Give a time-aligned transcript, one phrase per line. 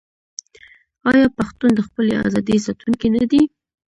[1.11, 3.41] آیا پښتون د خپلې ازادۍ ساتونکی نه دی؟